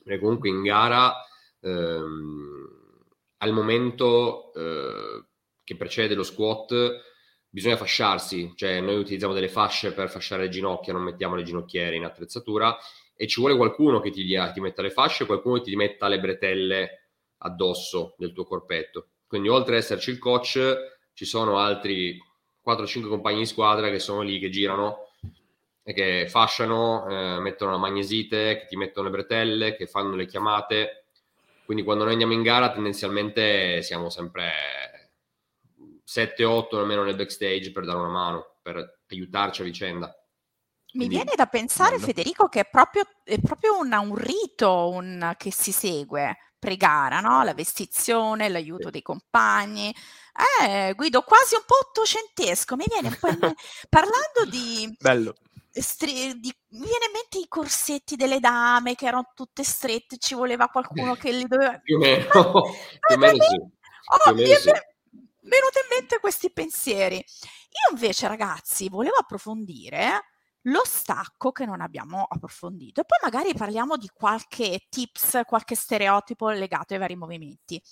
[0.03, 1.15] Perché comunque in gara
[1.61, 2.85] ehm,
[3.39, 5.25] al momento eh,
[5.63, 7.03] che precede lo squat
[7.49, 11.95] bisogna fasciarsi, cioè noi utilizziamo delle fasce per fasciare le ginocchia, non mettiamo le ginocchiere
[11.95, 12.77] in attrezzatura
[13.15, 16.19] e ci vuole qualcuno che ti, ti metta le fasce, qualcuno che ti metta le
[16.19, 19.11] bretelle addosso del tuo corpetto.
[19.27, 20.77] Quindi oltre ad esserci il coach,
[21.13, 22.19] ci sono altri
[22.67, 25.11] 4-5 compagni di squadra che sono lì, che girano
[25.93, 31.05] che fasciano, eh, mettono la magnesite, che ti mettono le bretelle, che fanno le chiamate.
[31.65, 35.11] Quindi quando noi andiamo in gara tendenzialmente siamo sempre
[36.07, 40.19] 7-8 almeno nel backstage per dare una mano, per aiutarci a vicenda.
[40.95, 42.07] Mi viene da pensare, bello.
[42.07, 47.43] Federico, che è proprio, è proprio una, un rito un, che si segue pre-gara, no?
[47.43, 49.95] la vestizione, l'aiuto dei compagni.
[50.63, 53.39] Eh, Guido, quasi un po' ottocentesco, mi viene un po' in...
[53.91, 54.95] parlando di...
[54.99, 55.35] Bello
[55.81, 60.35] stri- di- mi viene in mente i corsetti delle dame che erano tutte strette, ci
[60.35, 61.79] voleva qualcuno che li doveva...
[61.79, 62.27] più o meno,
[63.07, 63.57] più o meno sì.
[63.57, 64.59] Oh, mi è
[65.41, 67.17] venuto in mente questi pensieri.
[67.17, 70.29] Io invece, ragazzi, volevo approfondire
[70.67, 76.49] lo stacco che non abbiamo approfondito e poi magari parliamo di qualche tips, qualche stereotipo
[76.51, 77.83] legato ai vari movimenti.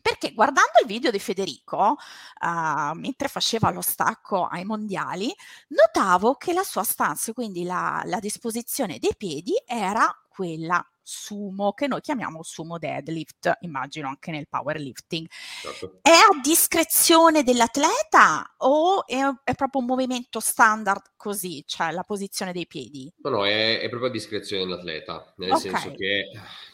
[0.00, 1.96] Perché guardando il video di Federico,
[2.40, 5.34] uh, mentre faceva lo stacco ai mondiali,
[5.68, 11.86] notavo che la sua stance, quindi la, la disposizione dei piedi, era quella sumo, che
[11.86, 15.26] noi chiamiamo sumo deadlift, immagino anche nel powerlifting.
[15.62, 15.98] Certo.
[16.02, 22.52] È a discrezione dell'atleta o è, è, proprio un movimento standard così, cioè la posizione
[22.52, 23.10] dei piedi?
[23.22, 25.70] No, no, è, è proprio a discrezione dell'atleta, nel okay.
[25.70, 26.30] senso che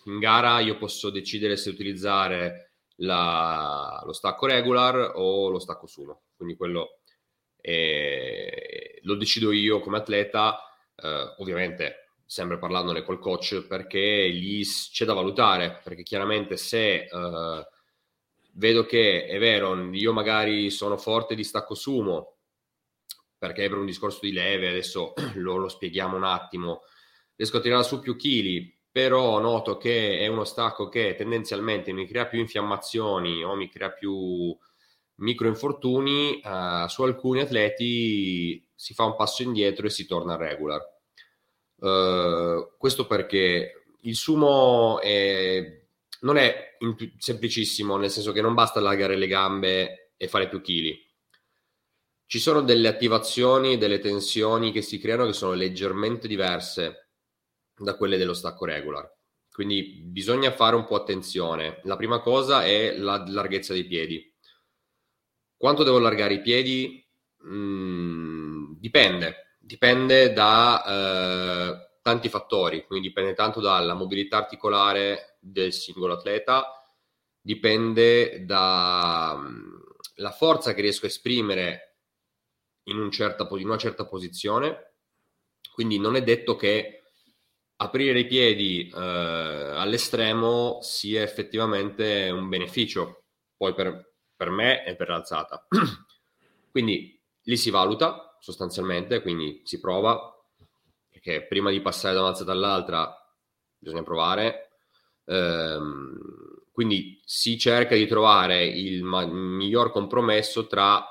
[0.07, 6.23] in gara io posso decidere se utilizzare la, lo stacco regular o lo stacco sumo,
[6.37, 6.99] quindi quello
[7.61, 10.59] è, lo decido io come atleta,
[10.97, 17.65] eh, ovviamente sempre parlandone col coach, perché lì c'è da valutare, perché chiaramente se uh,
[18.55, 22.37] vedo che è vero, io magari sono forte di stacco sumo,
[23.39, 26.83] perché per un discorso di leve, adesso lo, lo spieghiamo un attimo,
[27.37, 32.07] riesco a tirare su più chili, però noto che è uno stacco che tendenzialmente mi
[32.07, 34.57] crea più infiammazioni o mi crea più
[35.17, 40.81] microinfortuni, uh, su alcuni atleti si fa un passo indietro e si torna regular
[41.77, 45.83] Uh, questo perché il sumo è,
[46.21, 46.79] non è
[47.19, 50.99] semplicissimo, nel senso che non basta allargare le gambe e fare più chili.
[52.25, 57.04] Ci sono delle attivazioni, delle tensioni che si creano che sono leggermente diverse
[57.77, 59.11] da quelle dello stacco regular.
[59.51, 61.81] Quindi bisogna fare un po' attenzione.
[61.85, 64.33] La prima cosa è la larghezza dei piedi.
[65.57, 67.07] Quanto devo allargare i piedi?
[67.47, 76.13] Mm, dipende dipende da eh, tanti fattori, quindi dipende tanto dalla mobilità articolare del singolo
[76.15, 76.67] atleta,
[77.41, 81.97] dipende dalla mm, forza che riesco a esprimere
[82.85, 84.93] in, un certa, in una certa posizione,
[85.73, 87.04] quindi non è detto che
[87.77, 93.25] aprire i piedi eh, all'estremo sia effettivamente un beneficio,
[93.57, 95.67] poi per, per me e per l'alzata.
[96.71, 100.19] quindi lì si valuta, sostanzialmente, quindi si prova,
[101.11, 103.15] perché prima di passare da un'alzata all'altra
[103.77, 104.71] bisogna provare.
[105.27, 106.19] Ehm,
[106.73, 111.05] quindi si cerca di trovare il ma- miglior compromesso tra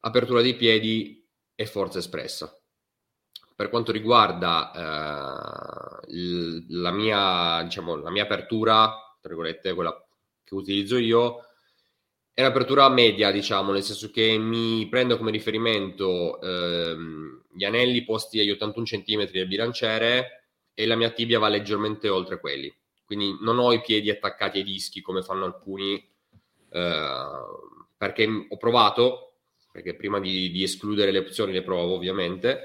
[0.00, 2.58] apertura dei piedi e forza espressa.
[3.56, 8.86] Per quanto riguarda eh, la, mia, diciamo, la mia apertura,
[9.20, 10.04] tra virgolette, quella
[10.42, 11.44] che utilizzo io,
[12.34, 18.40] è un'apertura media, diciamo, nel senso che mi prendo come riferimento ehm, gli anelli posti
[18.40, 22.74] agli 81 cm del bilanciere e la mia tibia va leggermente oltre quelli.
[23.04, 25.94] Quindi non ho i piedi attaccati ai dischi come fanno alcuni,
[26.70, 27.28] eh,
[27.96, 29.34] perché ho provato,
[29.70, 32.62] perché prima di, di, escludere le opzioni le provo ovviamente,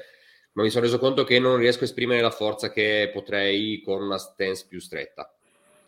[0.59, 4.01] ma mi sono reso conto che non riesco a esprimere la forza che potrei con
[4.01, 5.33] una stance più stretta.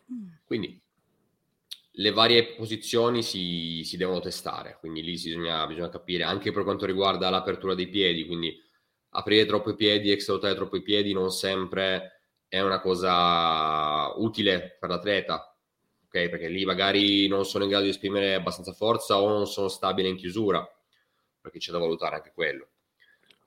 [0.09, 0.27] Mm.
[0.45, 0.81] Quindi
[1.95, 6.85] le varie posizioni si, si devono testare, quindi lì bisogna, bisogna, capire anche per quanto
[6.85, 8.57] riguarda l'apertura dei piedi, quindi
[9.09, 14.87] aprire troppo i piedi, extrautare troppo i piedi non sempre è una cosa utile per
[14.87, 15.53] l'atleta,
[16.05, 16.29] ok?
[16.29, 20.07] Perché lì magari non sono in grado di esprimere abbastanza forza o non sono stabile
[20.07, 20.65] in chiusura,
[21.41, 22.70] perché c'è da valutare anche quello.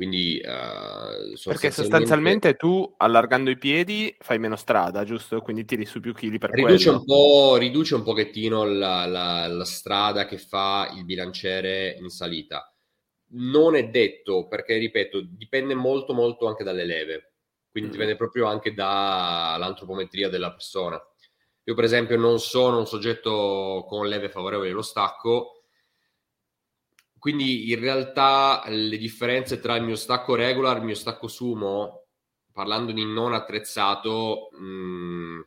[0.05, 5.41] Quindi, uh, Perché sostanzialmente tu allargando i piedi fai meno strada, giusto?
[5.41, 6.99] Quindi tiri su più chili per riduce quello.
[6.99, 12.71] Un po', riduce un pochettino la, la, la, strada che fa il bilanciere in salita.
[13.37, 17.33] Non è detto, perché ripeto, dipende molto molto anche dalle leve.
[17.71, 17.93] Quindi mm.
[17.93, 21.01] dipende proprio anche dall'antropometria della persona.
[21.67, 25.54] Io per esempio non sono un soggetto con leve favorevoli allo stacco,
[27.25, 32.05] quindi in realtà le differenze tra il mio stacco regular e il mio stacco sumo,
[32.53, 35.41] parlando di non attrezzato, mh, mm,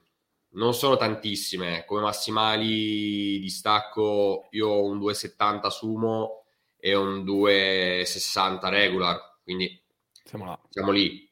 [0.53, 1.85] non sono tantissime.
[1.85, 6.45] Come massimali di stacco io ho un 2,70 sumo
[6.79, 9.79] e un 2,60 regular, quindi
[10.23, 10.59] siamo, là.
[10.69, 11.29] siamo lì.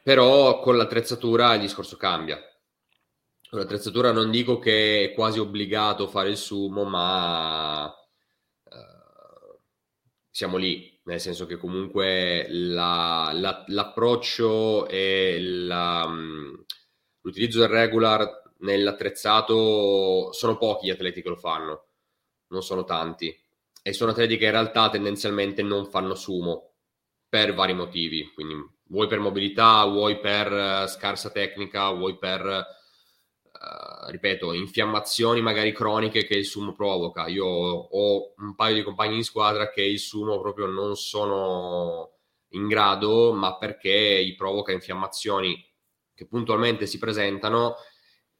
[0.00, 2.38] Però con l'attrezzatura il discorso cambia.
[3.50, 7.92] Con l'attrezzatura non dico che è quasi obbligato fare il sumo, ma
[10.36, 16.54] siamo lì, nel senso che comunque la, la, l'approccio e la, mm,
[17.22, 21.86] l'utilizzo del regular nell'attrezzato sono pochi gli atleti che lo fanno,
[22.48, 23.34] non sono tanti.
[23.82, 26.74] E sono atleti che in realtà tendenzialmente non fanno sumo
[27.26, 28.56] per vari motivi, quindi
[28.88, 32.66] vuoi per mobilità, vuoi per uh, scarsa tecnica, vuoi per
[33.58, 37.26] Uh, ripeto, infiammazioni magari croniche che il sumo provoca.
[37.26, 42.18] Io ho un paio di compagni di squadra che il sumo proprio non sono
[42.50, 45.64] in grado, ma perché gli provoca infiammazioni
[46.14, 47.76] che puntualmente si presentano.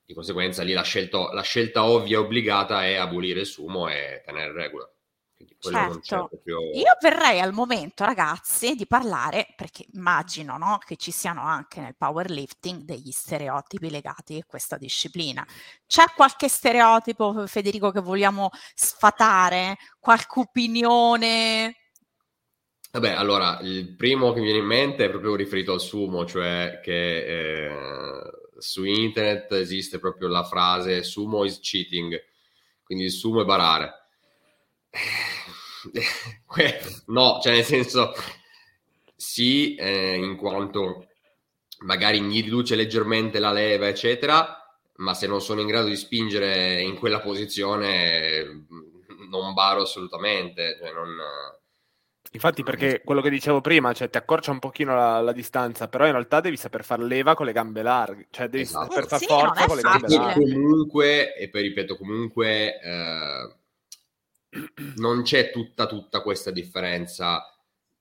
[0.04, 4.22] Di conseguenza, lì la scelta, la scelta ovvia e obbligata è abolire il sumo e
[4.24, 4.88] tenere regola.
[5.58, 6.28] Certo.
[6.28, 6.60] Proprio...
[6.72, 11.96] Io verrei al momento, ragazzi, di parlare, perché immagino no, che ci siano anche nel
[11.96, 15.46] powerlifting degli stereotipi legati a questa disciplina.
[15.86, 19.76] C'è qualche stereotipo, Federico, che vogliamo sfatare?
[19.98, 21.76] Qualche opinione?
[22.92, 26.80] Vabbè, allora, il primo che mi viene in mente è proprio riferito al sumo, cioè
[26.82, 27.74] che eh,
[28.56, 32.18] su internet esiste proprio la frase sumo is cheating,
[32.82, 34.05] quindi il sumo è barare
[37.06, 38.12] no, cioè nel senso
[39.14, 41.06] sì, eh, in quanto
[41.80, 44.56] magari mi riduce leggermente la leva, eccetera,
[44.96, 48.66] ma se non sono in grado di spingere in quella posizione
[49.28, 50.78] non baro assolutamente.
[50.80, 51.16] Cioè non,
[52.32, 56.04] Infatti, perché quello che dicevo prima, cioè ti accorcia un pochino la, la, distanza, però
[56.04, 58.92] in realtà devi saper far leva con le gambe larghe, cioè devi esatto.
[58.92, 60.52] saper far sì, forza con le gambe larghe.
[60.52, 63.54] Comunque, e poi ripeto, comunque eh,
[64.96, 67.42] non c'è tutta, tutta questa differenza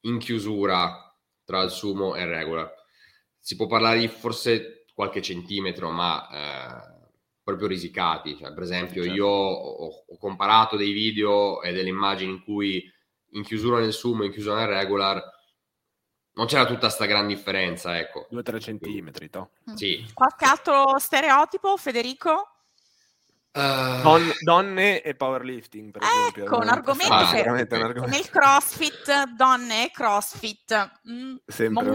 [0.02, 2.72] in chiusura tra il sumo e il regular.
[3.40, 6.96] Si può parlare di forse qualche centimetro, ma eh,
[7.44, 8.36] proprio risicati.
[8.38, 9.18] Cioè, per esempio, certo.
[9.18, 12.92] io ho, ho, comparato dei video e delle immagini in cui
[13.32, 15.34] in chiusura nel sumo e in chiusura nel regular
[16.34, 18.28] non c'era tutta questa gran differenza, ecco.
[18.32, 19.52] 2-3 centimetri, to.
[19.76, 20.06] Sì.
[20.14, 22.55] Qualche altro stereotipo, Federico?
[23.56, 24.02] Uh...
[24.02, 26.58] Don, donne e powerlifting, per ecco, esempio.
[26.58, 28.06] un argomento ah, che un argomento.
[28.08, 31.36] nel crossfit, donne e crossfit, mm,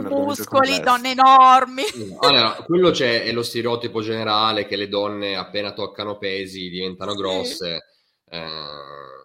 [0.08, 1.82] muscoli, donne enormi.
[2.20, 7.90] Allora, quello c'è, è lo stereotipo generale che le donne appena toccano pesi diventano grosse.
[8.24, 8.36] Sì.
[8.36, 9.20] Eh,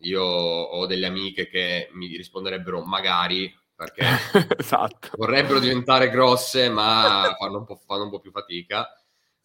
[0.00, 4.04] io ho delle amiche che mi risponderebbero magari, perché
[4.58, 5.08] esatto.
[5.16, 8.86] vorrebbero diventare grosse, ma fanno un po', fanno un po più fatica.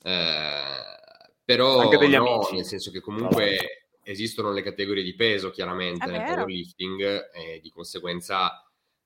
[0.01, 1.01] Eh,
[1.43, 2.55] però Anche degli no, amici.
[2.55, 8.61] nel senso che comunque esistono le categorie di peso chiaramente nel powerlifting e di conseguenza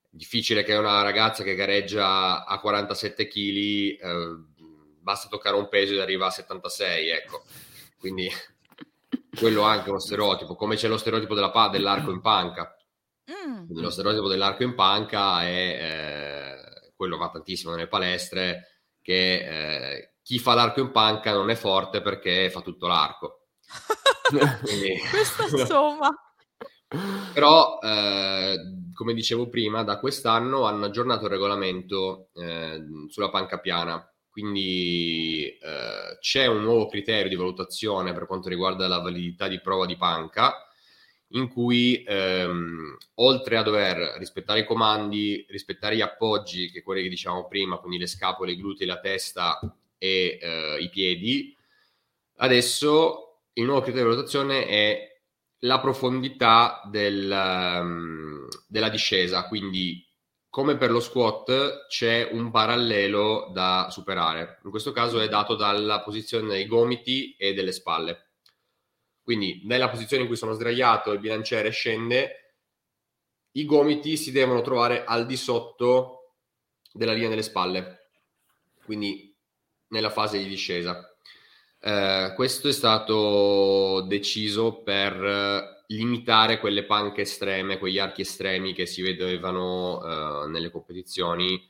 [0.10, 3.98] è difficile che una ragazza che gareggia a 47 kg eh,
[5.00, 7.44] basta toccare un peso ed arriva a 76, ecco.
[7.98, 8.30] Quindi
[9.38, 12.72] quello è anche uno stereotipo, come c'è lo stereotipo della, dell'arco in panca.
[13.30, 13.78] Mm.
[13.82, 15.50] lo stereotipo dell'arco in panca è
[15.82, 19.34] eh, quello va tantissimo nelle palestre che
[19.96, 23.46] eh, chi fa l'arco in panca non è forte perché fa tutto l'arco.
[24.62, 25.00] Quindi...
[25.10, 26.10] Questo insomma.
[27.34, 28.58] Però, eh,
[28.94, 34.06] come dicevo prima, da quest'anno hanno aggiornato il regolamento eh, sulla panca piana.
[34.30, 39.86] Quindi eh, c'è un nuovo criterio di valutazione per quanto riguarda la validità di prova
[39.86, 40.54] di panca,
[41.30, 47.10] in cui ehm, oltre a dover rispettare i comandi, rispettare gli appoggi, che quelli che
[47.10, 49.58] dicevamo prima, quindi le scapole, i glutei, la testa
[49.98, 51.56] e eh, i piedi.
[52.38, 55.22] Adesso il nuovo criterio di valutazione è
[55.62, 60.06] la profondità del, um, della discesa, quindi
[60.50, 64.60] come per lo squat c'è un parallelo da superare.
[64.64, 68.30] In questo caso è dato dalla posizione dei gomiti e delle spalle.
[69.22, 72.56] Quindi nella posizione in cui sono sdraiato il bilanciere scende,
[73.52, 76.34] i gomiti si devono trovare al di sotto
[76.92, 78.10] della linea delle spalle.
[78.86, 79.27] Quindi
[79.90, 81.16] nella fase di discesa.
[81.80, 88.86] Eh, questo è stato deciso per eh, limitare quelle panche estreme, quegli archi estremi che
[88.86, 91.70] si vedevano eh, nelle competizioni,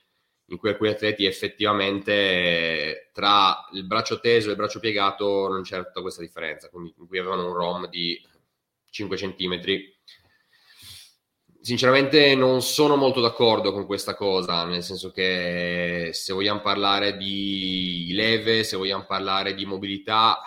[0.50, 5.84] in cui alcuni atleti effettivamente tra il braccio teso e il braccio piegato non c'era
[5.84, 8.20] tutta questa differenza, quindi in avevano un ROM di
[8.90, 9.97] 5 centimetri
[11.68, 18.10] Sinceramente non sono molto d'accordo con questa cosa, nel senso che se vogliamo parlare di
[18.14, 20.42] leve, se vogliamo parlare di mobilità,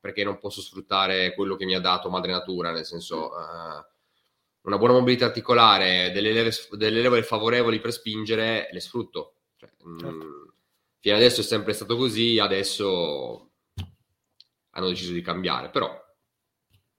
[0.00, 3.84] perché non posso sfruttare quello che mi ha dato madre natura, nel senso uh,
[4.62, 9.34] una buona mobilità articolare, delle leve, delle leve favorevoli per spingere, le sfrutto.
[9.58, 10.24] Cioè, mm, certo.
[10.24, 10.52] mh,
[11.00, 13.50] fino adesso è sempre stato così, adesso
[14.70, 15.94] hanno deciso di cambiare, però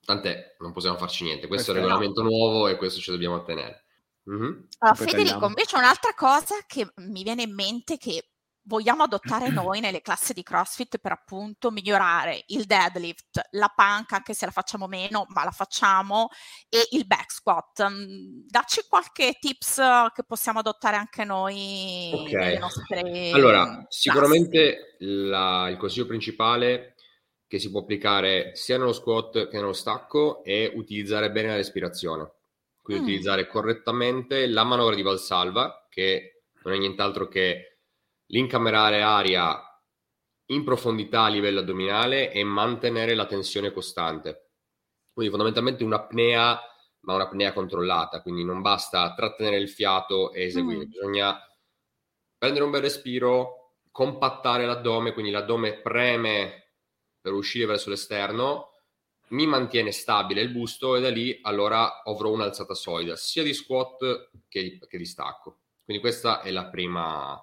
[0.04, 1.48] tant'è, non possiamo farci niente.
[1.48, 3.86] Questo è il regolamento nuovo e questo ci dobbiamo ottenere.
[4.30, 4.52] Mm-hmm.
[4.80, 8.32] Uh, Federico, invece un'altra cosa che mi viene in mente che
[8.66, 14.34] vogliamo adottare noi nelle classi di CrossFit per appunto migliorare il deadlift, la panca, anche
[14.34, 16.30] se la facciamo meno, ma la facciamo,
[16.70, 17.90] e il back squat.
[17.90, 19.82] Mm, dacci qualche tips
[20.14, 22.34] che possiamo adottare anche noi okay.
[22.34, 26.96] nelle nostre Allora, sicuramente la, il consiglio principale
[27.52, 32.32] che si può applicare sia nello squat che nello stacco è utilizzare bene la respirazione.
[32.82, 33.06] Quindi mm.
[33.08, 37.80] utilizzare correttamente la manovra di valsalva, che non è nient'altro che
[38.28, 39.62] l'incamerare aria
[40.46, 44.52] in profondità a livello addominale e mantenere la tensione costante.
[45.12, 46.58] Quindi fondamentalmente un'apnea,
[47.02, 50.90] ma un'apnea controllata, quindi non basta trattenere il fiato e eseguire, mm.
[50.90, 51.38] bisogna
[52.38, 56.61] prendere un bel respiro, compattare l'addome, quindi l'addome preme
[57.22, 58.72] per uscire verso l'esterno,
[59.30, 64.32] mi mantiene stabile il busto e da lì allora avrò un'alzata solida, sia di squat
[64.48, 65.60] che di, che di stacco.
[65.84, 67.40] Quindi questa è la prima,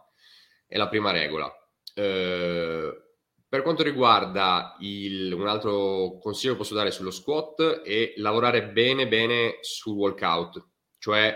[0.67, 1.51] è la prima regola.
[1.95, 3.03] Eh,
[3.49, 9.09] per quanto riguarda il, un altro consiglio che posso dare sullo squat è lavorare bene
[9.09, 10.67] bene sul walkout,
[10.99, 11.35] cioè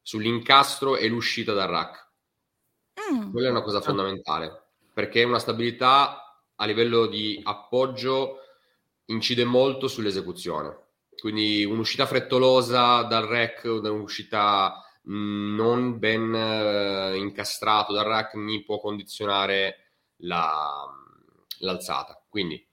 [0.00, 2.08] sull'incastro e l'uscita dal rack.
[3.12, 3.32] Mm.
[3.32, 6.29] Quella è una cosa fondamentale, perché una stabilità
[6.60, 8.38] a livello di appoggio
[9.06, 10.88] incide molto sull'esecuzione.
[11.18, 14.74] Quindi un'uscita frettolosa dal rack, un'uscita
[15.08, 20.86] mm, non ben uh, incastrato dal rack mi può condizionare la,
[21.58, 22.22] l'alzata.
[22.28, 22.64] Quindi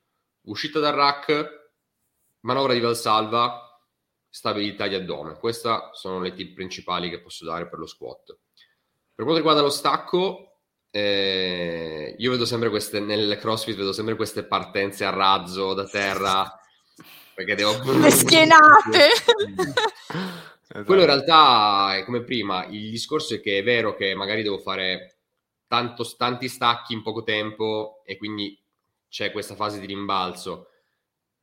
[0.43, 1.71] uscita dal rack,
[2.41, 3.81] manovra di valsalva,
[4.29, 5.37] stabilità di addome.
[5.39, 8.37] Queste sono le tip principali che posso dare per lo squat.
[9.15, 10.46] Per quanto riguarda lo stacco,
[10.97, 16.59] eh, io vedo sempre queste, nel CrossFit vedo sempre queste partenze a razzo da terra,
[17.35, 17.79] perché devo...
[17.99, 19.09] Le schienate!
[20.69, 20.83] Esatto.
[20.85, 24.57] Quello in realtà è come prima, il discorso è che è vero che magari devo
[24.57, 25.19] fare
[25.67, 28.59] tanto, tanti stacchi in poco tempo e quindi
[29.07, 30.69] c'è questa fase di rimbalzo,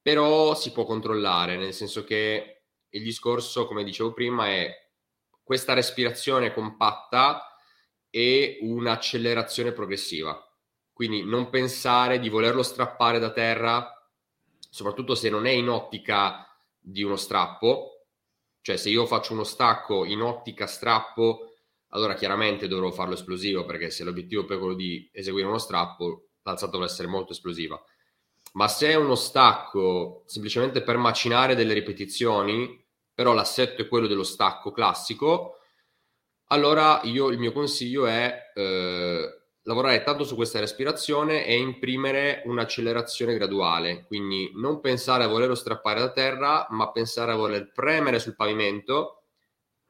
[0.02, 4.70] però si può controllare, nel senso che il discorso, come dicevo prima, è
[5.42, 7.53] questa respirazione compatta
[8.15, 10.41] e un'accelerazione progressiva.
[10.93, 13.93] Quindi non pensare di volerlo strappare da terra,
[14.71, 16.47] soprattutto se non è in ottica
[16.79, 18.07] di uno strappo,
[18.61, 21.55] cioè se io faccio uno stacco in ottica strappo,
[21.89, 26.71] allora chiaramente dovrò farlo esplosivo perché se l'obiettivo è quello di eseguire uno strappo, l'alzata
[26.71, 27.83] dovrà essere molto esplosiva.
[28.53, 32.81] Ma se è uno stacco semplicemente per macinare delle ripetizioni,
[33.12, 35.59] però l'assetto è quello dello stacco classico,
[36.49, 43.34] allora io il mio consiglio è eh, lavorare tanto su questa respirazione e imprimere un'accelerazione
[43.34, 48.36] graduale, quindi non pensare a volerlo strappare da terra, ma pensare a voler premere sul
[48.36, 49.22] pavimento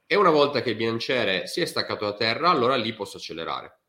[0.07, 3.81] e una volta che il bilanciere si è staccato da terra, allora lì posso accelerare.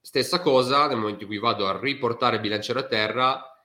[0.00, 3.64] Stessa cosa nel momento in cui vado a riportare il bilanciere a terra,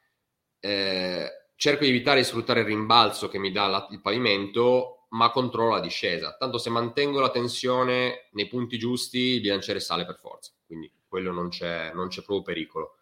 [0.60, 5.32] eh, cerco di evitare di sfruttare il rimbalzo che mi dà la, il pavimento, ma
[5.32, 6.36] controllo la discesa.
[6.38, 10.52] Tanto se mantengo la tensione nei punti giusti, il bilanciere sale per forza.
[10.66, 12.96] Quindi quello non c'è, non c'è proprio pericolo.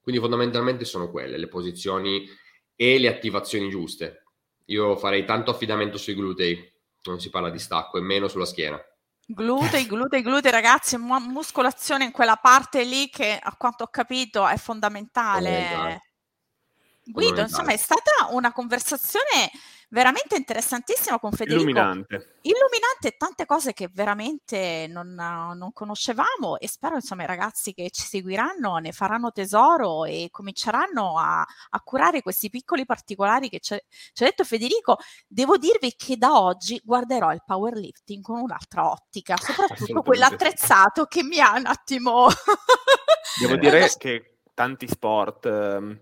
[0.00, 2.26] Quindi fondamentalmente sono quelle le posizioni
[2.74, 4.24] e le attivazioni giuste.
[4.66, 8.80] Io farei tanto affidamento sui glutei, non si parla di stacco, e meno sulla schiena.
[9.26, 14.46] Glutei, glutei, glutei, ragazzi, mu- muscolazione in quella parte lì che a quanto ho capito
[14.46, 16.00] è fondamentale.
[17.04, 19.50] Guido, insomma, è stata una conversazione
[19.90, 21.62] veramente interessantissima con Federico.
[21.62, 22.38] Illuminante.
[22.42, 28.02] Illuminante, tante cose che veramente non, non, conoscevamo e spero insomma i ragazzi che ci
[28.02, 33.80] seguiranno ne faranno tesoro e cominceranno a, a curare questi piccoli particolari che ci ha
[34.24, 34.98] detto Federico.
[35.26, 41.40] Devo dirvi che da oggi guarderò il powerlifting con un'altra ottica, soprattutto quell'attrezzato che mi
[41.40, 42.28] ha un attimo...
[43.40, 45.46] Devo dire che tanti sport...
[45.46, 46.00] Ehm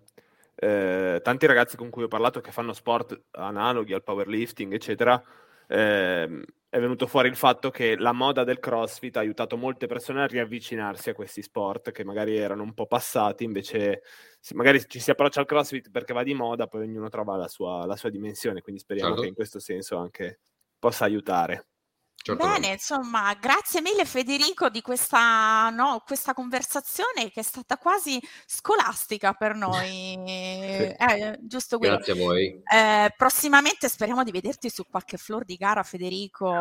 [0.60, 5.22] eh, tanti ragazzi con cui ho parlato che fanno sport analoghi al powerlifting, eccetera,
[5.68, 10.22] eh, è venuto fuori il fatto che la moda del CrossFit ha aiutato molte persone
[10.22, 14.02] a riavvicinarsi a questi sport che magari erano un po' passati, invece
[14.54, 17.86] magari ci si approccia al CrossFit perché va di moda, poi ognuno trova la sua,
[17.86, 19.22] la sua dimensione, quindi speriamo certo.
[19.22, 20.40] che in questo senso anche
[20.76, 21.68] possa aiutare.
[22.34, 29.32] Bene, insomma, grazie mille Federico di questa, no, questa conversazione che è stata quasi scolastica
[29.32, 30.18] per noi.
[30.26, 31.96] eh, giusto quello.
[31.96, 32.62] Grazie a voi.
[32.70, 36.52] Eh, prossimamente speriamo di vederti su qualche floor di gara, Federico.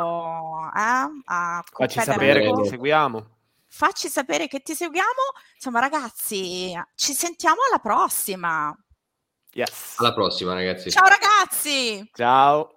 [0.74, 1.22] Eh?
[1.70, 3.36] Facci sapere che ti seguiamo.
[3.70, 5.08] Facci sapere che ti seguiamo.
[5.56, 8.74] Insomma, ragazzi, ci sentiamo alla prossima.
[9.52, 9.96] Yes.
[9.98, 10.90] Alla prossima, ragazzi.
[10.92, 12.10] Ciao ragazzi.
[12.14, 12.77] Ciao.